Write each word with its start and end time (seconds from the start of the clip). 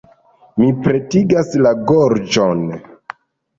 Mi 0.61 0.69
pretigas 0.87 1.53
la 1.67 1.75
gorĝon. 1.93 2.67